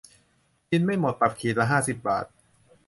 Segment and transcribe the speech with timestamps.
[0.69, 2.25] กินไม่หมด ปรับขีดละห้าสิบบาท